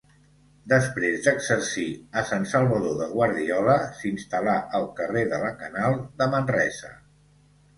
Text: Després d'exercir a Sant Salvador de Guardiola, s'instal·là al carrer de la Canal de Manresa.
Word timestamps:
Després 0.71 1.25
d'exercir 1.25 1.85
a 2.21 2.23
Sant 2.31 2.47
Salvador 2.53 2.97
de 3.01 3.09
Guardiola, 3.13 3.75
s'instal·là 4.01 4.57
al 4.81 4.89
carrer 5.01 5.25
de 5.35 5.43
la 5.45 5.53
Canal 5.61 6.01
de 6.23 6.31
Manresa. 6.33 6.91